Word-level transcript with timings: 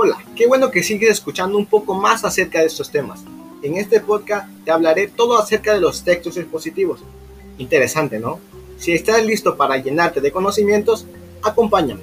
Hola, 0.00 0.24
qué 0.36 0.46
bueno 0.46 0.70
que 0.70 0.84
sigues 0.84 1.10
escuchando 1.10 1.58
un 1.58 1.66
poco 1.66 1.92
más 1.92 2.24
acerca 2.24 2.60
de 2.60 2.66
estos 2.66 2.88
temas. 2.88 3.24
En 3.64 3.76
este 3.76 3.98
podcast 3.98 4.48
te 4.64 4.70
hablaré 4.70 5.08
todo 5.08 5.36
acerca 5.36 5.74
de 5.74 5.80
los 5.80 6.04
textos 6.04 6.36
expositivos. 6.36 7.00
Interesante, 7.58 8.20
¿no? 8.20 8.38
Si 8.76 8.92
estás 8.92 9.26
listo 9.26 9.56
para 9.56 9.76
llenarte 9.76 10.20
de 10.20 10.30
conocimientos, 10.30 11.04
acompáñame. 11.42 12.02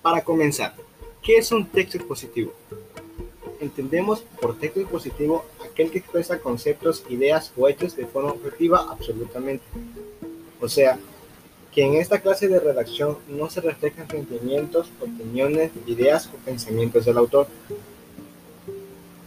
Para 0.00 0.24
comenzar, 0.24 0.74
¿qué 1.20 1.36
es 1.36 1.52
un 1.52 1.66
texto 1.66 1.98
expositivo? 1.98 2.54
Entendemos 3.60 4.22
por 4.40 4.58
texto 4.58 4.80
expositivo 4.80 5.44
aquel 5.72 5.90
que 5.90 5.98
expresa 5.98 6.38
conceptos, 6.38 7.02
ideas 7.08 7.52
o 7.56 7.68
hechos 7.68 7.96
de 7.96 8.06
forma 8.06 8.32
objetiva 8.32 8.86
absolutamente. 8.90 9.64
O 10.60 10.68
sea, 10.68 10.98
que 11.72 11.82
en 11.82 11.94
esta 11.94 12.20
clase 12.20 12.48
de 12.48 12.60
redacción 12.60 13.16
no 13.28 13.48
se 13.48 13.62
reflejan 13.62 14.08
sentimientos, 14.08 14.90
opiniones, 15.00 15.70
ideas 15.86 16.28
o 16.32 16.36
pensamientos 16.44 17.06
del 17.06 17.16
autor. 17.16 17.46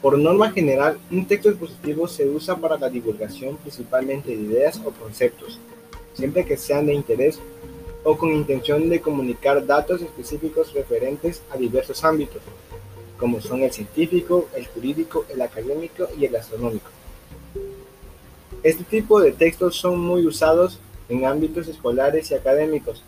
Por 0.01 0.19
norma 0.19 0.51
general, 0.51 0.99
un 1.09 1.25
texto 1.25 1.49
expositivo 1.49 2.07
se 2.07 2.29
usa 2.29 2.55
para 2.55 2.77
la 2.77 2.89
divulgación 2.89 3.57
principalmente 3.57 4.29
de 4.29 4.43
ideas 4.43 4.79
o 4.85 4.91
conceptos, 4.91 5.59
siempre 6.13 6.45
que 6.45 6.57
sean 6.57 6.85
de 6.85 6.93
interés 6.93 7.39
o 8.03 8.15
con 8.15 8.31
intención 8.31 8.87
de 8.87 9.01
comunicar 9.01 9.65
datos 9.65 10.03
específicos 10.03 10.71
referentes 10.73 11.41
a 11.49 11.57
diversos 11.57 12.03
ámbitos, 12.03 12.43
como 13.19 13.41
son 13.41 13.63
el 13.63 13.71
científico, 13.71 14.47
el 14.55 14.67
jurídico, 14.67 15.25
el 15.29 15.41
académico 15.41 16.07
y 16.17 16.25
el 16.25 16.35
astronómico. 16.35 16.89
Este 18.63 18.83
tipo 18.83 19.19
de 19.19 19.31
textos 19.31 19.75
son 19.75 19.99
muy 19.99 20.25
usados 20.25 20.79
en 21.07 21.25
ámbitos 21.25 21.67
escolares 21.67 22.31
y 22.31 22.33
académicos, 22.33 23.03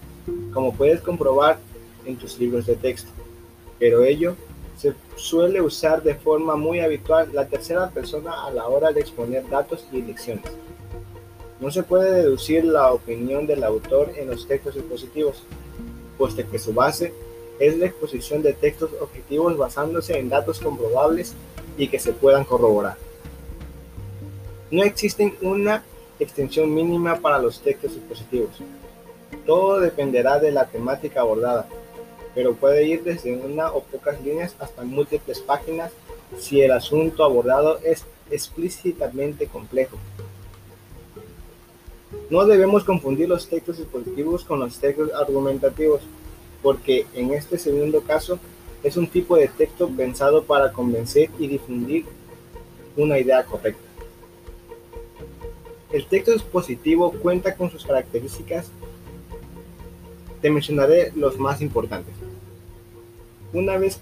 como 0.54 0.74
puedes 0.74 1.02
comprobar 1.02 1.58
en 2.06 2.16
tus 2.16 2.38
libros 2.40 2.66
de 2.66 2.76
texto, 2.76 3.10
pero 3.80 4.04
ello 4.04 4.36
se 4.78 4.94
suele 5.16 5.62
usar 5.62 6.04
de 6.04 6.16
forma 6.16 6.56
muy 6.56 6.80
habitual 6.80 7.30
la 7.34 7.48
tercera 7.48 7.90
persona 7.90 8.46
a 8.46 8.52
la 8.52 8.68
hora 8.68 8.92
de 8.92 9.02
exponer 9.02 9.50
datos 9.50 9.86
y 9.92 10.02
lecciones. 10.02 10.46
No 11.60 11.72
se 11.72 11.82
puede 11.82 12.12
deducir 12.12 12.64
la 12.64 12.94
opinión 12.94 13.48
del 13.48 13.64
autor 13.64 14.14
en 14.16 14.30
los 14.30 14.48
textos 14.48 14.76
expositivos, 14.76 15.42
puesto 16.20 16.48
que 16.50 16.60
su 16.60 16.74
base 16.74 17.14
es 17.60 17.78
la 17.78 17.88
exposición 17.88 18.42
de 18.42 18.54
textos 18.54 18.92
objetivos 19.00 19.58
basándose 19.58 20.18
en 20.18 20.30
datos 20.30 20.60
comprobables 20.60 21.34
y 21.78 21.88
que 21.88 22.00
se 22.00 22.14
puedan 22.14 22.44
corroborar. 22.44 22.98
No 24.70 24.84
existe 24.84 25.36
una 25.42 25.84
extensión 26.20 26.74
mínima 26.74 27.16
para 27.16 27.40
los 27.40 27.62
textos 27.62 27.94
expositivos. 27.94 28.52
Todo 29.46 29.80
dependerá 29.80 30.40
de 30.40 30.52
la 30.52 30.66
temática 30.66 31.22
abordada, 31.22 31.68
pero 32.36 32.54
puede 32.54 32.86
ir 32.86 33.04
desde 33.04 33.36
una 33.36 33.72
o 33.72 33.82
pocas 33.82 34.22
líneas 34.22 34.56
hasta 34.60 34.84
múltiples 34.84 35.40
páginas 35.40 35.92
si 36.38 36.62
el 36.62 36.72
asunto 36.72 37.24
abordado 37.24 37.80
es 37.84 38.06
explícitamente 38.30 39.48
complejo. 39.48 39.98
No 42.30 42.46
debemos 42.46 42.84
confundir 42.84 43.30
los 43.30 43.48
textos 43.48 43.80
expositivos 43.80 44.44
con 44.44 44.60
los 44.60 44.78
textos 44.80 45.12
argumentativos, 45.14 46.02
porque 46.62 47.06
en 47.14 47.34
este 47.34 47.58
segundo 47.58 48.02
caso 48.02 48.40
es 48.84 48.98
un 48.98 49.08
tipo 49.08 49.36
de 49.36 49.48
texto 49.48 49.90
pensado 49.90 50.44
para 50.44 50.72
convencer 50.72 51.30
y 51.40 51.48
difundir 51.48 52.06
una 52.96 53.20
idea 53.20 53.44
correcta. 53.44 53.82
El 55.92 56.06
texto 56.06 56.34
expositivo 56.34 57.12
cuenta 57.12 57.56
con 57.56 57.72
sus 57.72 57.86
características. 57.86 58.70
Te 60.42 60.50
mencionaré 60.50 61.12
los 61.16 61.40
más 61.40 61.62
importantes. 61.62 62.14
Una 63.54 63.78
vez 63.78 64.00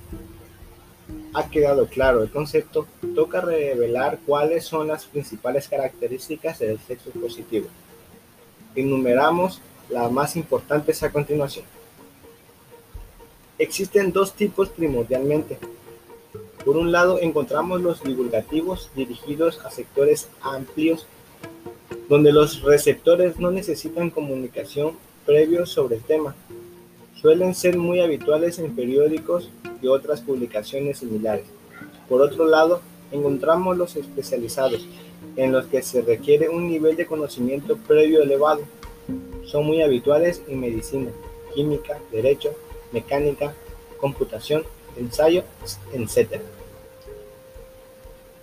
ha 1.34 1.50
quedado 1.50 1.88
claro 1.88 2.24
el 2.24 2.32
concepto, 2.32 2.88
toca 3.14 3.42
revelar 3.42 4.20
cuáles 4.26 4.66
son 4.66 4.88
las 4.88 5.06
principales 5.06 5.68
características 5.68 6.60
del 6.60 6.80
texto 6.80 7.10
expositivo. 7.10 7.68
Enumeramos 8.76 9.62
las 9.90 10.12
más 10.12 10.36
importantes 10.36 11.04
a 11.04 11.12
continuación. 11.12 11.66
Existen 13.58 14.12
dos 14.12 14.34
tipos 14.34 14.68
primordialmente. 14.68 15.58
Por 16.66 16.76
un 16.76 16.92
lado 16.92 17.20
encontramos 17.22 17.82
los 17.82 18.04
divulgativos 18.04 18.90
dirigidos 18.96 19.60
a 19.64 19.72
sectores 19.72 20.28
amplios 20.42 21.06
donde 22.10 22.34
los 22.34 22.64
receptores 22.64 23.40
no 23.40 23.52
necesitan 23.52 24.10
comunicación 24.10 24.98
previo 25.26 25.66
sobre 25.66 25.96
el 25.96 26.02
tema. 26.02 26.36
Suelen 27.22 27.56
ser 27.56 27.78
muy 27.78 28.02
habituales 28.02 28.60
en 28.60 28.76
periódicos 28.76 29.50
y 29.82 29.88
otras 29.88 30.20
publicaciones 30.20 31.00
similares. 31.00 31.46
Por 32.10 32.22
otro 32.22 32.48
lado, 32.48 32.82
encontramos 33.12 33.78
los 33.78 33.96
especializados, 33.96 34.86
en 35.38 35.54
los 35.54 35.66
que 35.68 35.82
se 35.82 36.02
requiere 36.02 36.50
un 36.50 36.68
nivel 36.70 36.96
de 36.96 37.08
conocimiento 37.08 37.78
previo 37.78 38.22
elevado. 38.22 38.62
Son 39.46 39.66
muy 39.66 39.82
habituales 39.82 40.42
en 40.48 40.60
medicina, 40.60 41.12
química, 41.54 42.00
derecho, 42.12 42.54
mecánica, 42.96 43.54
computación, 44.00 44.64
ensayo, 44.98 45.44
etc. 45.94 46.42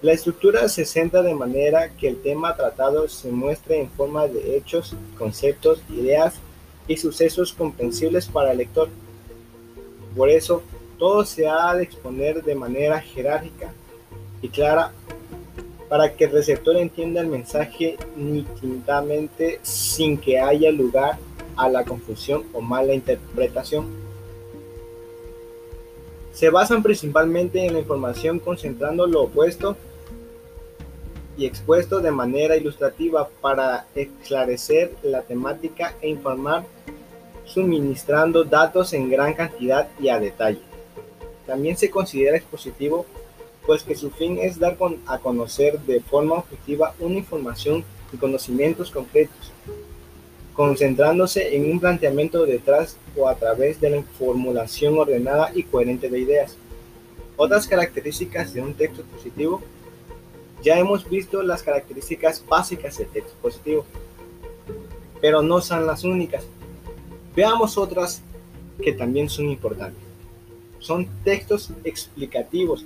La 0.02 0.12
estructura 0.12 0.68
se 0.68 0.84
centra 0.84 1.22
de 1.22 1.34
manera 1.34 1.88
que 1.96 2.08
el 2.08 2.20
tema 2.20 2.54
tratado 2.54 3.08
se 3.08 3.30
muestre 3.30 3.80
en 3.80 3.88
forma 3.88 4.28
de 4.28 4.56
hechos, 4.56 4.94
conceptos, 5.16 5.80
ideas 5.90 6.34
y 6.86 6.96
sucesos 6.96 7.52
comprensibles 7.52 8.26
para 8.26 8.52
el 8.52 8.58
lector. 8.58 8.88
Por 10.16 10.28
eso, 10.28 10.62
todo 10.98 11.24
se 11.24 11.48
ha 11.48 11.74
de 11.74 11.84
exponer 11.84 12.42
de 12.42 12.54
manera 12.54 13.00
jerárquica 13.00 13.72
y 14.42 14.48
clara 14.48 14.92
para 15.88 16.12
que 16.14 16.24
el 16.24 16.32
receptor 16.32 16.76
entienda 16.76 17.20
el 17.20 17.28
mensaje 17.28 17.96
nítidamente 18.16 19.60
sin 19.62 20.19
que 20.19 20.40
haya 20.40 20.70
lugar 20.70 21.19
a 21.56 21.69
la 21.69 21.84
confusión 21.84 22.44
o 22.52 22.60
mala 22.60 22.94
interpretación. 22.94 23.86
Se 26.32 26.50
basan 26.50 26.82
principalmente 26.82 27.65
en 27.65 27.75
la 27.75 27.81
información 27.81 28.38
concentrando 28.38 29.06
lo 29.06 29.22
opuesto 29.22 29.76
y 31.37 31.47
expuesto 31.47 32.00
de 32.00 32.10
manera 32.10 32.56
ilustrativa 32.56 33.28
para 33.41 33.87
esclarecer 33.94 34.93
la 35.03 35.22
temática 35.22 35.94
e 36.00 36.09
informar, 36.09 36.65
suministrando 37.44 38.44
datos 38.44 38.93
en 38.93 39.10
gran 39.10 39.34
cantidad 39.34 39.88
y 40.00 40.09
a 40.09 40.19
detalle. 40.19 40.60
También 41.47 41.76
se 41.76 41.91
considera 41.91 42.37
expositivo, 42.37 43.04
pues 43.66 43.82
que 43.82 43.94
su 43.94 44.10
fin 44.10 44.38
es 44.38 44.59
dar 44.59 44.76
a 45.06 45.19
conocer 45.19 45.78
de 45.81 46.00
forma 46.00 46.37
objetiva 46.37 46.94
una 46.99 47.16
información 47.16 47.84
y 48.12 48.16
conocimientos 48.16 48.91
concretos, 48.91 49.53
concentrándose 50.54 51.56
en 51.56 51.70
un 51.70 51.80
planteamiento 51.80 52.44
detrás 52.44 52.96
o 53.16 53.28
a 53.28 53.34
través 53.34 53.80
de 53.80 53.90
la 53.90 54.02
formulación 54.18 54.98
ordenada 54.98 55.50
y 55.54 55.62
coherente 55.62 56.08
de 56.08 56.18
ideas. 56.18 56.56
Otras 57.36 57.66
características 57.66 58.52
de 58.52 58.60
un 58.60 58.74
texto 58.74 59.00
expositivo 59.00 59.62
ya 60.62 60.78
hemos 60.78 61.08
visto 61.08 61.42
las 61.42 61.62
características 61.62 62.44
básicas 62.46 62.98
del 62.98 63.08
texto 63.08 63.32
positivo, 63.42 63.84
pero 65.20 65.42
no 65.42 65.60
son 65.60 65.86
las 65.86 66.04
únicas. 66.04 66.44
Veamos 67.34 67.76
otras 67.76 68.22
que 68.82 68.92
también 68.92 69.28
son 69.28 69.48
importantes. 69.48 70.02
Son 70.78 71.08
textos 71.24 71.70
explicativos, 71.84 72.84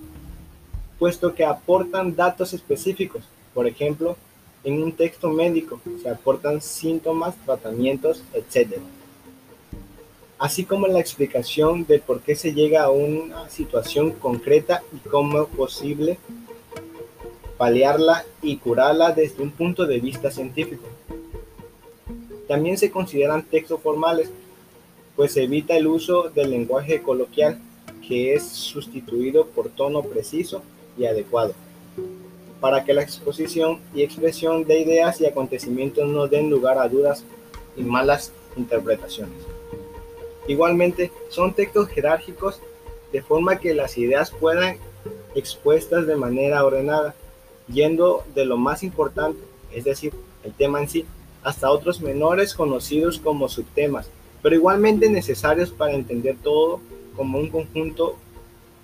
puesto 0.98 1.34
que 1.34 1.44
aportan 1.44 2.14
datos 2.14 2.54
específicos. 2.54 3.24
Por 3.52 3.66
ejemplo, 3.66 4.16
en 4.66 4.82
un 4.82 4.90
texto 4.90 5.30
médico 5.30 5.80
se 6.02 6.10
aportan 6.10 6.60
síntomas, 6.60 7.36
tratamientos, 7.44 8.24
etc. 8.34 8.78
Así 10.40 10.64
como 10.64 10.88
la 10.88 10.98
explicación 10.98 11.86
de 11.86 12.00
por 12.00 12.20
qué 12.20 12.34
se 12.34 12.52
llega 12.52 12.82
a 12.82 12.90
una 12.90 13.48
situación 13.48 14.10
concreta 14.10 14.82
y 14.92 15.08
cómo 15.08 15.42
es 15.42 15.48
posible 15.48 16.18
paliarla 17.56 18.24
y 18.42 18.56
curarla 18.56 19.12
desde 19.12 19.40
un 19.40 19.52
punto 19.52 19.86
de 19.86 20.00
vista 20.00 20.32
científico. 20.32 20.84
También 22.48 22.76
se 22.76 22.90
consideran 22.90 23.44
textos 23.44 23.80
formales, 23.80 24.30
pues 25.14 25.36
evita 25.36 25.76
el 25.76 25.86
uso 25.86 26.24
del 26.30 26.50
lenguaje 26.50 27.02
coloquial, 27.02 27.60
que 28.06 28.34
es 28.34 28.44
sustituido 28.44 29.46
por 29.46 29.68
tono 29.68 30.02
preciso 30.02 30.62
y 30.98 31.06
adecuado, 31.06 31.54
para 32.60 32.84
que 32.84 32.94
la 32.94 33.02
exposición 33.02 33.80
y 33.94 34.02
expresión 34.02 34.64
de 34.64 34.80
ideas 34.80 35.20
y 35.20 35.26
acontecimientos 35.26 36.08
no 36.08 36.26
den 36.26 36.50
lugar 36.50 36.78
a 36.78 36.88
dudas 36.88 37.24
y 37.76 37.82
malas 37.82 38.32
interpretaciones. 38.56 39.36
Igualmente, 40.48 41.10
son 41.28 41.52
textos 41.54 41.88
jerárquicos 41.88 42.60
de 43.12 43.22
forma 43.22 43.58
que 43.58 43.74
las 43.74 43.98
ideas 43.98 44.30
puedan 44.30 44.78
expuestas 45.34 46.06
de 46.06 46.16
manera 46.16 46.64
ordenada 46.64 47.14
yendo 47.68 48.24
de 48.34 48.44
lo 48.44 48.56
más 48.56 48.82
importante, 48.82 49.40
es 49.72 49.84
decir, 49.84 50.12
el 50.44 50.52
tema 50.52 50.80
en 50.80 50.88
sí, 50.88 51.04
hasta 51.42 51.70
otros 51.70 52.00
menores 52.00 52.54
conocidos 52.54 53.18
como 53.18 53.48
subtemas, 53.48 54.08
pero 54.42 54.54
igualmente 54.54 55.10
necesarios 55.10 55.70
para 55.70 55.92
entender 55.92 56.36
todo 56.42 56.80
como 57.16 57.38
un 57.38 57.50
conjunto 57.50 58.16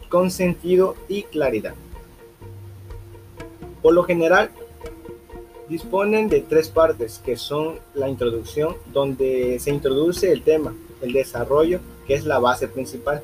con 0.09 0.31
sentido 0.31 0.97
y 1.09 1.23
claridad. 1.25 1.75
Por 3.83 3.95
lo 3.95 4.05
general, 4.05 4.51
disponen 5.69 6.29
de 6.29 6.41
tres 6.41 6.69
partes, 6.69 7.21
que 7.25 7.37
son 7.37 7.81
la 7.95 8.09
introducción, 8.09 8.77
donde 8.93 9.59
se 9.59 9.71
introduce 9.71 10.31
el 10.31 10.43
tema, 10.43 10.75
el 11.01 11.13
desarrollo, 11.13 11.81
que 12.07 12.15
es 12.15 12.25
la 12.25 12.39
base 12.39 12.69
principal, 12.69 13.23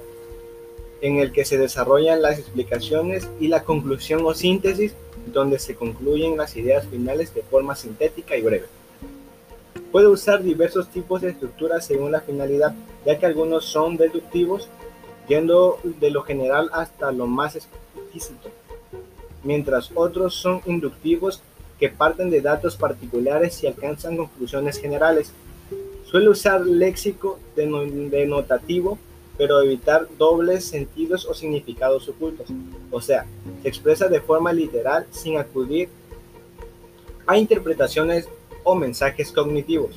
en 1.01 1.19
el 1.19 1.31
que 1.31 1.45
se 1.45 1.59
desarrollan 1.59 2.23
las 2.23 2.39
explicaciones 2.39 3.29
y 3.39 3.49
la 3.49 3.63
conclusión 3.63 4.25
o 4.25 4.35
síntesis, 4.35 4.95
donde 5.33 5.59
se 5.59 5.75
concluyen 5.75 6.37
las 6.37 6.57
ideas 6.57 6.87
finales 6.87 7.35
de 7.35 7.43
forma 7.43 7.77
sintética 7.77 8.37
y 8.37 8.43
breve. 8.43 8.67
Puede 9.93 10.09
usar 10.09 10.43
diversos 10.43 10.89
tipos 10.89 11.23
de 11.23 11.31
estructuras 11.31 11.87
según 11.87 12.13
la 12.13 12.21
finalidad, 12.21 12.75
ya 13.07 13.19
que 13.19 13.27
algunos 13.27 13.65
son 13.65 13.97
deductivos, 13.97 14.69
yendo 15.29 15.79
de 15.83 16.11
lo 16.11 16.23
general 16.23 16.71
hasta 16.73 17.13
lo 17.13 17.27
más 17.27 17.57
explícito, 17.57 18.51
mientras 19.45 19.91
otros 19.95 20.35
son 20.35 20.61
inductivos 20.67 21.43
que 21.79 21.89
parten 21.89 22.31
de 22.31 22.41
datos 22.41 22.77
particulares 22.77 23.63
y 23.63 23.67
alcanzan 23.67 24.17
conclusiones 24.17 24.79
generales. 24.79 25.33
Suele 26.05 26.29
usar 26.29 26.65
léxico 26.67 27.39
denotativo, 27.55 28.99
pero 29.37 29.63
evitar 29.63 30.09
dobles 30.19 30.65
sentidos 30.65 31.27
o 31.27 31.35
significados 31.35 32.09
ocultos. 32.09 32.49
O 32.91 33.01
sea, 33.01 33.27
se 33.63 33.69
expresa 33.69 34.09
de 34.09 34.21
forma 34.21 34.53
literal 34.53 35.07
sin 35.11 35.39
acudir 35.39 35.89
a 37.27 37.37
interpretaciones 37.37 38.29
o 38.65 38.75
mensajes 38.75 39.31
cognitivos. 39.31 39.95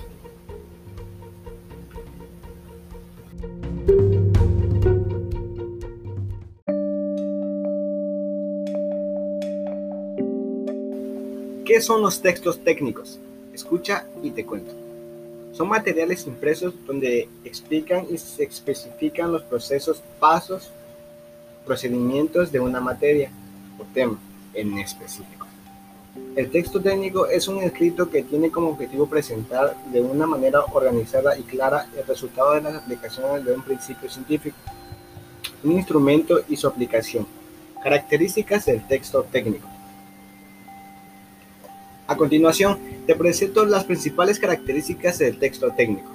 ¿Qué 11.71 11.79
son 11.79 12.01
los 12.01 12.21
textos 12.21 12.61
técnicos? 12.65 13.17
Escucha 13.53 14.05
y 14.21 14.31
te 14.31 14.45
cuento. 14.45 14.73
Son 15.53 15.69
materiales 15.69 16.27
impresos 16.27 16.73
donde 16.85 17.29
explican 17.45 18.05
y 18.11 18.17
se 18.17 18.43
especifican 18.43 19.31
los 19.31 19.43
procesos, 19.43 20.03
pasos, 20.19 20.69
procedimientos 21.65 22.51
de 22.51 22.59
una 22.59 22.81
materia 22.81 23.31
o 23.79 23.85
tema 23.93 24.19
en 24.53 24.79
específico. 24.79 25.47
El 26.35 26.51
texto 26.51 26.81
técnico 26.81 27.27
es 27.27 27.47
un 27.47 27.59
escrito 27.63 28.09
que 28.09 28.23
tiene 28.23 28.51
como 28.51 28.71
objetivo 28.71 29.07
presentar 29.07 29.73
de 29.93 30.01
una 30.01 30.27
manera 30.27 30.65
organizada 30.73 31.37
y 31.37 31.43
clara 31.43 31.87
el 31.97 32.05
resultado 32.05 32.53
de 32.55 32.63
las 32.63 32.75
aplicaciones 32.75 33.45
de 33.45 33.53
un 33.53 33.61
principio 33.61 34.09
científico, 34.09 34.57
un 35.63 35.71
instrumento 35.71 36.41
y 36.49 36.57
su 36.57 36.67
aplicación. 36.67 37.25
Características 37.81 38.65
del 38.65 38.85
texto 38.85 39.23
técnico. 39.31 39.70
A 42.11 42.17
continuación, 42.17 42.77
te 43.07 43.15
presento 43.15 43.63
las 43.65 43.85
principales 43.85 44.37
características 44.37 45.17
del 45.17 45.39
texto 45.39 45.71
técnico. 45.71 46.11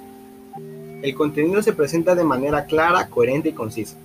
El 1.01 1.15
contenido 1.15 1.63
se 1.63 1.73
presenta 1.73 2.13
de 2.13 2.23
manera 2.23 2.65
clara, 2.65 3.07
coherente 3.07 3.49
y 3.49 3.53
concisa. 3.53 3.97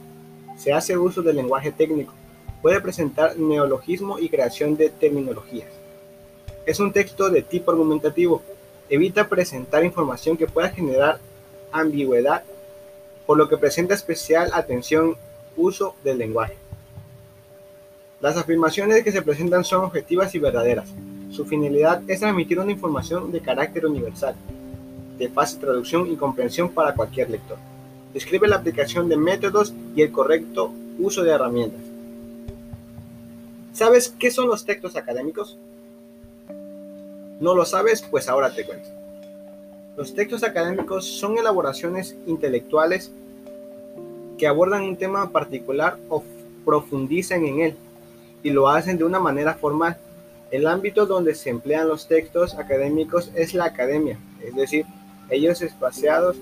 Se 0.56 0.72
hace 0.72 0.96
uso 0.96 1.20
del 1.20 1.36
lenguaje 1.36 1.70
técnico. 1.70 2.14
Puede 2.62 2.80
presentar 2.80 3.38
neologismo 3.38 4.18
y 4.18 4.30
creación 4.30 4.74
de 4.74 4.88
terminologías. 4.88 5.68
Es 6.64 6.80
un 6.80 6.94
texto 6.94 7.28
de 7.28 7.42
tipo 7.42 7.70
argumentativo. 7.70 8.40
Evita 8.88 9.28
presentar 9.28 9.84
información 9.84 10.38
que 10.38 10.46
pueda 10.46 10.70
generar 10.70 11.18
ambigüedad, 11.72 12.42
por 13.26 13.36
lo 13.36 13.50
que 13.50 13.58
presenta 13.58 13.92
especial 13.92 14.50
atención 14.54 15.18
uso 15.58 15.94
del 16.02 16.16
lenguaje. 16.16 16.56
Las 18.22 18.38
afirmaciones 18.38 19.04
que 19.04 19.12
se 19.12 19.20
presentan 19.20 19.62
son 19.62 19.84
objetivas 19.84 20.34
y 20.34 20.38
verdaderas. 20.38 20.88
Su 21.32 21.46
finalidad 21.46 22.02
es 22.08 22.20
transmitir 22.20 22.60
una 22.60 22.72
información 22.72 23.32
de 23.32 23.40
carácter 23.40 23.86
universal, 23.86 24.34
de 25.16 25.30
fácil 25.30 25.60
traducción 25.60 26.12
y 26.12 26.16
comprensión 26.16 26.68
para 26.68 26.94
cualquier 26.94 27.30
lector. 27.30 27.56
Describe 28.12 28.46
la 28.46 28.56
aplicación 28.56 29.08
de 29.08 29.16
métodos 29.16 29.72
y 29.96 30.02
el 30.02 30.12
correcto 30.12 30.70
uso 30.98 31.22
de 31.22 31.30
herramientas. 31.30 31.80
¿Sabes 33.72 34.14
qué 34.18 34.30
son 34.30 34.46
los 34.46 34.66
textos 34.66 34.94
académicos? 34.94 35.56
¿No 37.40 37.54
lo 37.54 37.64
sabes? 37.64 38.02
Pues 38.02 38.28
ahora 38.28 38.54
te 38.54 38.66
cuento. 38.66 38.90
Los 39.96 40.14
textos 40.14 40.44
académicos 40.44 41.06
son 41.06 41.38
elaboraciones 41.38 42.14
intelectuales 42.26 43.10
que 44.36 44.46
abordan 44.46 44.82
un 44.82 44.98
tema 44.98 45.30
particular 45.30 45.96
o 46.10 46.22
profundizan 46.66 47.46
en 47.46 47.60
él 47.60 47.76
y 48.42 48.50
lo 48.50 48.68
hacen 48.68 48.98
de 48.98 49.04
una 49.04 49.18
manera 49.18 49.54
formal 49.54 49.96
el 50.52 50.66
ámbito 50.66 51.06
donde 51.06 51.34
se 51.34 51.48
emplean 51.48 51.88
los 51.88 52.06
textos 52.06 52.54
académicos 52.54 53.32
es 53.34 53.54
la 53.54 53.64
academia, 53.64 54.18
es 54.44 54.54
decir, 54.54 54.84
ellos 55.30 55.62
espaciados 55.62 56.36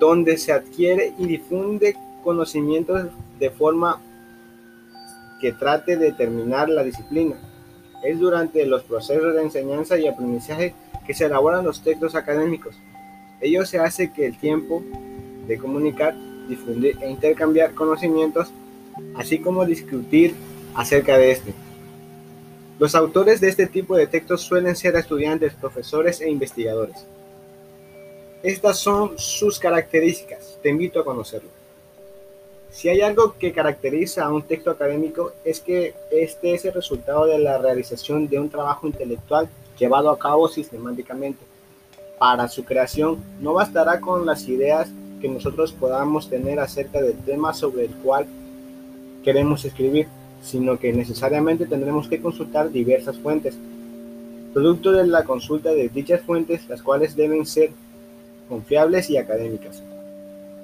donde 0.00 0.36
se 0.36 0.52
adquiere 0.52 1.14
y 1.16 1.26
difunde 1.26 1.96
conocimientos 2.24 3.08
de 3.38 3.50
forma 3.50 4.02
que 5.40 5.52
trate 5.52 5.96
de 5.96 6.06
determinar 6.06 6.68
la 6.68 6.82
disciplina. 6.82 7.36
Es 8.04 8.18
durante 8.18 8.66
los 8.66 8.82
procesos 8.82 9.34
de 9.34 9.42
enseñanza 9.42 9.96
y 9.96 10.08
aprendizaje 10.08 10.74
que 11.06 11.14
se 11.14 11.26
elaboran 11.26 11.64
los 11.64 11.82
textos 11.82 12.16
académicos. 12.16 12.76
Ello 13.40 13.64
se 13.64 13.78
hace 13.78 14.12
que 14.12 14.26
el 14.26 14.36
tiempo 14.38 14.82
de 15.46 15.56
comunicar, 15.56 16.16
difundir 16.48 16.98
e 17.00 17.08
intercambiar 17.08 17.74
conocimientos, 17.74 18.50
así 19.16 19.38
como 19.38 19.64
discutir 19.64 20.34
acerca 20.74 21.16
de 21.16 21.30
este. 21.30 21.67
Los 22.78 22.94
autores 22.94 23.40
de 23.40 23.48
este 23.48 23.66
tipo 23.66 23.96
de 23.96 24.06
textos 24.06 24.42
suelen 24.42 24.76
ser 24.76 24.94
estudiantes, 24.94 25.54
profesores 25.54 26.20
e 26.20 26.30
investigadores. 26.30 26.96
Estas 28.42 28.78
son 28.78 29.18
sus 29.18 29.58
características, 29.58 30.58
te 30.62 30.68
invito 30.68 31.00
a 31.00 31.04
conocerlo. 31.04 31.50
Si 32.70 32.88
hay 32.88 33.00
algo 33.00 33.34
que 33.36 33.52
caracteriza 33.52 34.24
a 34.24 34.32
un 34.32 34.42
texto 34.42 34.70
académico 34.70 35.32
es 35.44 35.58
que 35.58 35.94
este 36.12 36.54
es 36.54 36.64
el 36.66 36.74
resultado 36.74 37.26
de 37.26 37.40
la 37.40 37.58
realización 37.58 38.28
de 38.28 38.38
un 38.38 38.48
trabajo 38.48 38.86
intelectual 38.86 39.48
llevado 39.76 40.10
a 40.10 40.18
cabo 40.18 40.46
sistemáticamente. 40.48 41.44
Para 42.18 42.46
su 42.46 42.64
creación 42.64 43.18
no 43.40 43.54
bastará 43.54 44.00
con 44.00 44.24
las 44.24 44.46
ideas 44.46 44.88
que 45.20 45.28
nosotros 45.28 45.72
podamos 45.72 46.30
tener 46.30 46.60
acerca 46.60 47.00
del 47.00 47.18
tema 47.18 47.52
sobre 47.54 47.86
el 47.86 47.94
cual 47.94 48.26
queremos 49.24 49.64
escribir, 49.64 50.06
sino 50.42 50.78
que 50.78 50.92
necesariamente 50.92 51.66
tendremos 51.66 52.08
que 52.08 52.20
consultar 52.20 52.70
diversas 52.70 53.18
fuentes, 53.18 53.56
producto 54.52 54.92
de 54.92 55.06
la 55.06 55.24
consulta 55.24 55.72
de 55.72 55.88
dichas 55.88 56.22
fuentes, 56.22 56.68
las 56.68 56.82
cuales 56.82 57.16
deben 57.16 57.46
ser 57.46 57.70
confiables 58.48 59.10
y 59.10 59.16
académicas. 59.16 59.82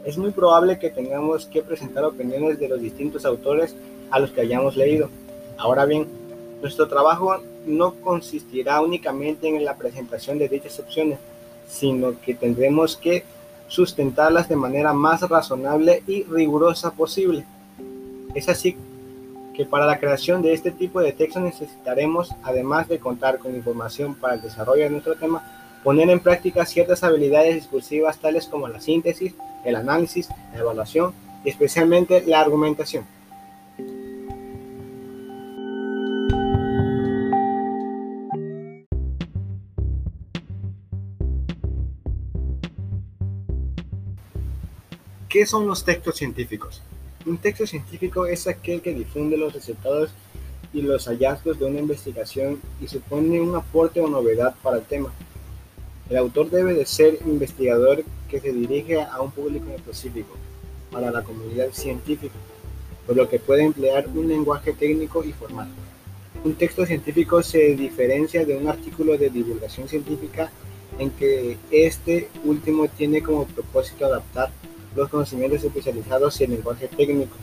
Es 0.04 0.19
muy 0.19 0.31
probable 0.31 0.78
que 0.78 0.90
tengamos 0.90 1.47
que 1.47 1.62
presentar 1.62 2.04
opiniones 2.04 2.59
de 2.59 2.69
los 2.69 2.81
distintos 2.81 3.25
autores 3.25 3.75
a 4.11 4.19
los 4.19 4.31
que 4.31 4.43
hayamos 4.43 4.76
leído. 4.76 5.09
Ahora 5.57 5.87
bien, 5.87 6.07
nuestro 6.61 6.88
trabajo 6.88 7.40
no 7.66 7.95
consistirá 7.95 8.81
únicamente 8.81 9.49
en 9.49 9.64
la 9.64 9.76
presentación 9.76 10.38
de 10.38 10.49
dichas 10.49 10.78
opciones, 10.78 11.19
sino 11.69 12.21
que 12.21 12.35
tendremos 12.35 12.97
que 12.97 13.25
sustentarlas 13.69 14.49
de 14.49 14.57
manera 14.57 14.93
más 14.93 15.23
razonable 15.28 16.02
y 16.07 16.25
rigurosa 16.25 16.93
posible. 16.93 17.45
Es 18.35 18.49
así 18.49 18.76
que 19.54 19.64
para 19.64 19.87
la 19.87 19.99
creación 19.99 20.42
de 20.42 20.52
este 20.52 20.70
tipo 20.70 21.00
de 21.00 21.12
texto 21.12 21.40
necesitaremos, 21.40 22.34
además 22.42 22.88
de 22.88 22.99
contar 22.99 23.38
con 23.38 23.54
información 23.54 24.14
para 24.14 24.34
el 24.34 24.42
desarrollo 24.42 24.82
de 24.82 24.90
nuestro 24.90 25.14
tema, 25.14 25.42
poner 25.84 26.11
en 26.11 26.20
práctica 26.20 26.66
ciertas 26.66 27.04
habilidades 27.04 27.54
discursivas 27.54 28.18
tales 28.18 28.46
como 28.46 28.68
la 28.68 28.80
síntesis, 28.80 29.34
el 29.64 29.76
análisis, 29.76 30.28
la 30.52 30.58
evaluación 30.58 31.14
y 31.44 31.50
especialmente 31.50 32.25
la 32.26 32.40
argumentación. 32.40 33.06
¿Qué 45.28 45.46
son 45.46 45.66
los 45.66 45.84
textos 45.84 46.16
científicos? 46.16 46.80
Un 47.26 47.38
texto 47.38 47.66
científico 47.66 48.26
es 48.26 48.47
aquel 48.47 48.83
que 48.83 48.93
difunde 48.93 49.38
los 49.38 49.54
resultados 49.54 50.11
y 50.75 50.83
los 50.83 51.07
hallazgos 51.07 51.59
de 51.59 51.64
una 51.64 51.81
investigación 51.81 52.61
y 52.83 52.87
supone 52.87 53.40
un 53.40 53.57
aporte 53.57 53.99
o 54.02 54.09
novedad 54.09 54.54
para 54.62 54.76
el 54.76 54.83
tema. 54.83 55.11
El 56.11 56.19
autor 56.19 56.50
debe 56.50 56.75
de 56.75 56.85
ser 56.85 57.19
investigador 57.25 58.04
que 58.28 58.40
se 58.40 58.52
dirige 58.52 59.00
a 59.00 59.23
un 59.23 59.31
público 59.31 59.71
específico, 59.71 60.37
para 60.90 61.11
la 61.11 61.23
comunidad 61.23 61.71
científica, 61.73 62.35
por 63.07 63.16
lo 63.16 63.26
que 63.26 63.38
puede 63.38 63.64
emplear 63.64 64.07
un 64.09 64.28
lenguaje 64.28 64.75
técnico 64.75 65.25
y 65.25 65.33
formal. 65.33 65.69
Un 66.45 66.54
texto 66.57 66.85
científico 66.85 67.43
se 67.43 67.75
diferencia 67.75 68.45
de 68.45 68.54
un 68.54 68.69
artículo 68.69 69.16
de 69.16 69.31
divulgación 69.31 69.88
científica 69.88 70.50
en 70.99 71.09
que 71.11 71.57
este 71.71 72.28
último 72.45 72.87
tiene 72.88 73.23
como 73.23 73.47
propósito 73.47 74.04
adaptar 74.04 74.50
los 74.94 75.08
conocimientos 75.08 75.64
especializados 75.64 76.40
y 76.40 76.44
el 76.44 76.50
lenguaje 76.50 76.88
técnico 76.88 77.36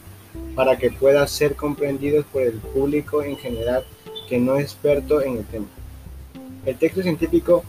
para 0.56 0.78
que 0.78 0.92
pueda 0.92 1.26
ser 1.28 1.56
comprendidos 1.56 2.26
por 2.26 2.44
el 2.44 2.54
público 2.54 3.24
en 3.24 3.38
general 3.38 3.86
que 4.28 4.38
no 4.38 4.56
es 4.56 4.64
experto 4.64 5.22
en 5.22 5.38
el 5.38 5.46
tema. 5.46 5.68
El 6.66 6.78
texto 6.78 7.02
científico, 7.02 7.64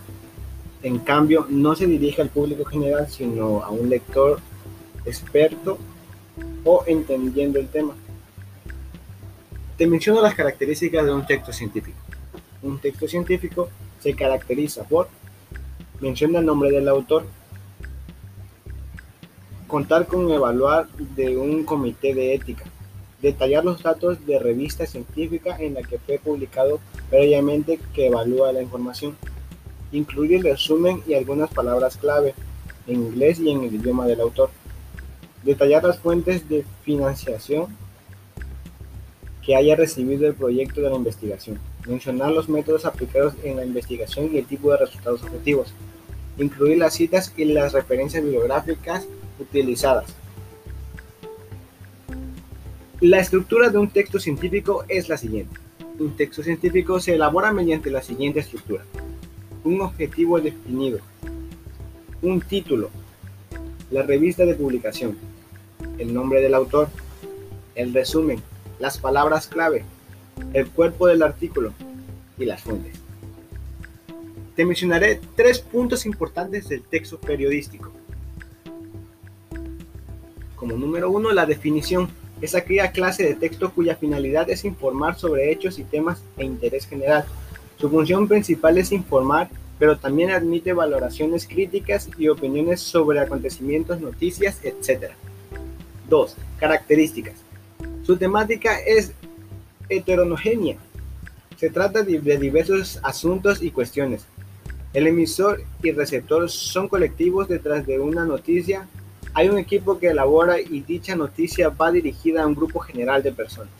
en 0.82 0.98
cambio, 0.98 1.46
no 1.48 1.74
se 1.74 1.86
dirige 1.86 2.22
al 2.22 2.28
público 2.28 2.64
general, 2.64 3.08
sino 3.08 3.62
a 3.64 3.70
un 3.70 3.88
lector 3.88 4.38
experto 5.04 5.78
o 6.64 6.84
entendiendo 6.86 7.58
el 7.58 7.68
tema. 7.68 7.94
Te 9.76 9.86
menciono 9.86 10.20
las 10.20 10.34
características 10.34 11.04
de 11.04 11.12
un 11.12 11.26
texto 11.26 11.52
científico. 11.52 11.98
Un 12.62 12.78
texto 12.78 13.08
científico 13.08 13.68
se 14.00 14.14
caracteriza 14.14 14.84
por 14.84 15.08
menciona 16.02 16.40
el 16.40 16.46
nombre 16.46 16.70
del 16.70 16.88
autor, 16.88 17.24
contar 19.72 20.06
con 20.06 20.30
evaluar 20.30 20.86
de 21.16 21.38
un 21.38 21.64
comité 21.64 22.12
de 22.12 22.34
ética, 22.34 22.64
detallar 23.22 23.64
los 23.64 23.82
datos 23.82 24.26
de 24.26 24.38
revista 24.38 24.84
científica 24.84 25.56
en 25.58 25.72
la 25.72 25.82
que 25.82 25.98
fue 25.98 26.18
publicado 26.18 26.78
previamente 27.08 27.80
que 27.94 28.08
evalúa 28.08 28.52
la 28.52 28.60
información, 28.60 29.16
incluir 29.90 30.34
el 30.34 30.42
resumen 30.42 31.02
y 31.06 31.14
algunas 31.14 31.48
palabras 31.54 31.96
clave 31.96 32.34
en 32.86 33.00
inglés 33.00 33.40
y 33.40 33.48
en 33.48 33.64
el 33.64 33.74
idioma 33.74 34.06
del 34.06 34.20
autor, 34.20 34.50
detallar 35.42 35.84
las 35.84 35.98
fuentes 35.98 36.46
de 36.50 36.66
financiación 36.84 37.74
que 39.40 39.56
haya 39.56 39.74
recibido 39.74 40.26
el 40.26 40.34
proyecto 40.34 40.82
de 40.82 40.90
la 40.90 40.96
investigación, 40.96 41.58
mencionar 41.86 42.30
los 42.30 42.46
métodos 42.46 42.84
aplicados 42.84 43.32
en 43.42 43.56
la 43.56 43.64
investigación 43.64 44.28
y 44.34 44.36
el 44.36 44.44
tipo 44.44 44.70
de 44.70 44.76
resultados 44.76 45.22
objetivos, 45.22 45.72
incluir 46.36 46.76
las 46.76 46.92
citas 46.92 47.32
y 47.38 47.46
las 47.46 47.72
referencias 47.72 48.22
bibliográficas 48.22 49.08
utilizadas. 49.42 50.06
La 53.00 53.18
estructura 53.18 53.68
de 53.68 53.78
un 53.78 53.90
texto 53.90 54.18
científico 54.18 54.84
es 54.88 55.08
la 55.08 55.16
siguiente. 55.16 55.58
Un 55.99 56.16
texto 56.16 56.42
científico 56.42 57.00
se 57.00 57.14
elabora 57.14 57.52
mediante 57.52 57.90
la 57.90 58.02
siguiente 58.02 58.40
estructura. 58.40 58.84
Un 59.64 59.80
objetivo 59.80 60.40
definido. 60.40 61.00
Un 62.22 62.40
título. 62.40 62.90
La 63.90 64.02
revista 64.02 64.46
de 64.46 64.54
publicación. 64.54 65.18
El 65.99 66.14
nombre 66.14 66.40
del 66.40 66.54
autor. 66.54 66.88
El 67.75 67.92
resumen. 67.92 68.40
Las 68.78 68.99
palabras 68.99 69.49
clave. 69.49 69.84
El 70.52 70.68
cuerpo 70.68 71.06
del 71.06 71.22
artículo. 71.22 71.72
Y 72.38 72.44
las 72.44 72.62
fuentes. 72.62 72.94
Te 74.56 74.64
mencionaré 74.64 75.20
tres 75.34 75.61
puntos 75.61 76.04
importantes 76.06 76.68
del 76.68 76.82
texto 76.82 77.18
periodístico. 77.18 77.91
Como 80.62 80.76
número 80.76 81.11
uno, 81.11 81.33
la 81.33 81.45
definición. 81.45 82.09
Es 82.40 82.54
aquella 82.54 82.92
clase 82.92 83.25
de 83.25 83.35
texto 83.35 83.73
cuya 83.73 83.97
finalidad 83.97 84.49
es 84.49 84.64
informar 84.64 85.19
sobre 85.19 85.50
hechos 85.50 85.81
y 85.81 85.83
temas 85.83 86.23
de 86.37 86.45
interés 86.45 86.87
general. 86.87 87.25
Su 87.81 87.90
función 87.90 88.28
principal 88.28 88.78
es 88.78 88.92
informar, 88.92 89.50
pero 89.81 89.99
también 89.99 90.31
admite 90.31 90.73
valoraciones 90.73 91.49
críticas 91.49 92.09
y 92.16 92.28
opiniones 92.28 92.81
sobre 92.81 93.19
acontecimientos, 93.19 94.00
noticias, 94.00 94.61
etc. 94.62 95.11
2. 96.09 96.37
Características. 96.61 97.35
Su 98.04 98.16
temática 98.16 98.78
es 98.78 99.11
heteronogénea. 99.88 100.76
Se 101.57 101.71
trata 101.71 102.04
de 102.04 102.38
diversos 102.38 103.00
asuntos 103.02 103.64
y 103.64 103.73
cuestiones, 103.73 104.26
el 104.92 105.07
emisor 105.07 105.64
y 105.83 105.90
receptor 105.90 106.50
son 106.50 106.87
colectivos 106.87 107.49
detrás 107.49 107.87
de 107.87 107.99
una 107.99 108.25
noticia. 108.25 108.87
Hay 109.34 109.48
un 109.48 109.58
equipo 109.58 109.98
que 109.98 110.08
elabora 110.08 110.60
y 110.60 110.80
dicha 110.80 111.16
noticia 111.16 111.70
va 111.70 111.90
dirigida 111.90 112.42
a 112.42 112.46
un 112.46 112.54
grupo 112.54 112.80
general 112.80 113.22
de 113.22 113.32
personas. 113.32 113.72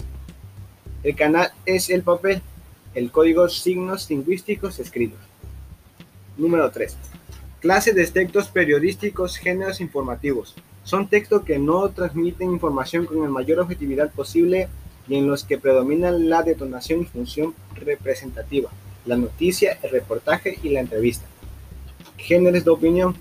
El 1.03 1.15
canal 1.15 1.53
es 1.67 1.91
el 1.91 2.03
papel, 2.03 2.41
el 2.95 3.11
código 3.11 3.49
signos 3.49 4.09
lingüísticos 4.09 4.79
escritos. 4.79 5.19
Número 6.37 6.71
3. 6.71 6.97
Clase 7.61 7.93
de 7.93 8.07
textos 8.07 8.49
periodísticos, 8.49 9.37
géneros 9.37 9.81
informativos. 9.81 10.55
Son 10.85 11.07
textos 11.07 11.43
que 11.43 11.59
no 11.59 11.89
transmiten 11.91 12.51
información 12.51 13.05
con 13.07 13.21
la 13.23 13.29
mayor 13.29 13.61
objetividad 13.61 14.11
posible 14.11 14.69
y 15.09 15.17
en 15.17 15.29
los 15.29 15.45
que 15.45 15.59
predomina 15.59 16.11
la 16.11 16.43
detonación 16.43 17.03
y 17.03 17.05
función 17.05 17.55
representativa 17.75 18.71
la 19.05 19.17
noticia, 19.17 19.79
el 19.83 19.91
reportaje 19.91 20.59
y 20.63 20.71
la 20.71 20.81
entrevista. 20.81 21.25
Géneros 22.17 22.65
de 22.65 22.71
opinión 22.71 23.17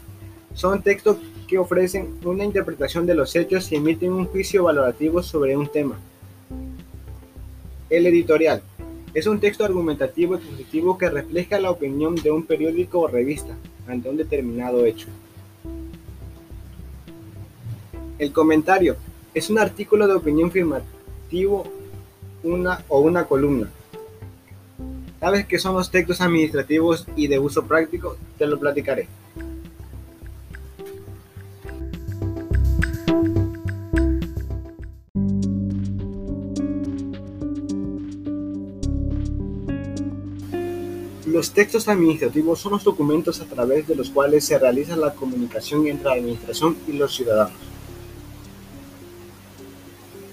son 0.53 0.81
textos 0.81 1.17
que 1.51 1.57
ofrecen 1.57 2.15
una 2.23 2.45
interpretación 2.45 3.05
de 3.05 3.13
los 3.13 3.35
hechos 3.35 3.69
y 3.73 3.75
emiten 3.75 4.13
un 4.13 4.25
juicio 4.25 4.63
valorativo 4.63 5.21
sobre 5.21 5.57
un 5.57 5.67
tema. 5.67 5.99
El 7.89 8.07
editorial 8.07 8.61
es 9.13 9.27
un 9.27 9.37
texto 9.41 9.65
argumentativo 9.65 10.35
y 10.35 10.37
positivo 10.37 10.97
que 10.97 11.09
refleja 11.09 11.59
la 11.59 11.69
opinión 11.69 12.15
de 12.15 12.31
un 12.31 12.43
periódico 12.43 13.01
o 13.01 13.07
revista 13.09 13.53
ante 13.85 14.07
un 14.07 14.15
determinado 14.15 14.85
hecho. 14.85 15.09
El 18.17 18.31
comentario 18.31 18.95
es 19.33 19.49
un 19.49 19.59
artículo 19.59 20.07
de 20.07 20.13
opinión 20.13 20.47
afirmativo 20.47 21.65
una 22.43 22.85
o 22.87 23.01
una 23.01 23.25
columna 23.25 23.69
¿Sabes 25.19 25.45
qué 25.47 25.59
son 25.59 25.75
los 25.75 25.91
textos 25.91 26.21
administrativos 26.21 27.05
y 27.17 27.27
de 27.27 27.39
uso 27.39 27.65
práctico? 27.65 28.15
Te 28.37 28.47
lo 28.47 28.57
platicaré. 28.57 29.09
Los 41.31 41.51
textos 41.51 41.87
administrativos 41.87 42.59
son 42.59 42.73
los 42.73 42.83
documentos 42.83 43.39
a 43.39 43.45
través 43.45 43.87
de 43.87 43.95
los 43.95 44.09
cuales 44.09 44.43
se 44.43 44.59
realiza 44.59 44.97
la 44.97 45.13
comunicación 45.13 45.87
entre 45.87 46.05
la 46.05 46.15
administración 46.15 46.75
y 46.89 46.91
los 46.91 47.15
ciudadanos. 47.15 47.53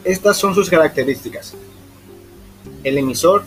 Estas 0.03 0.37
son 0.37 0.57
sus 0.57 0.69
características. 0.69 1.55
El 2.83 2.99
emisor 2.99 3.45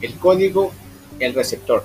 el 0.00 0.14
código, 0.14 0.72
el 1.20 1.32
receptor. 1.32 1.84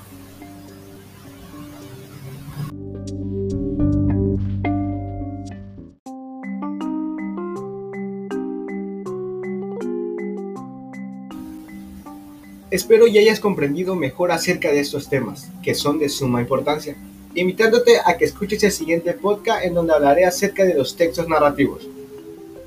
Espero 12.75 13.08
ya 13.08 13.22
hayas 13.22 13.39
comprendido 13.39 13.96
mejor 13.96 14.34
acerca 14.34 14.70
de 14.70 14.82
estos 14.82 15.08
temas, 15.08 15.50
que 15.63 15.74
son 15.74 15.98
de 15.98 16.10
suma 16.10 16.41
importancia, 16.41 16.98
invitándote 17.34 18.00
a 18.03 18.17
que 18.17 18.25
escuches 18.25 18.62
el 18.65 18.72
siguiente 18.74 19.13
podcast 19.13 19.63
en 19.63 19.75
donde 19.75 19.94
hablaré 19.94 20.25
acerca 20.25 20.65
de 20.65 20.74
los 20.74 20.98
textos 20.98 21.29
narrativos. 21.29 21.88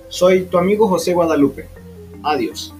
Soy 0.08 0.44
tu 0.46 0.56
amigo 0.56 0.88
José 0.88 1.12
Guadalupe. 1.12 1.66
Adiós. 2.22 2.72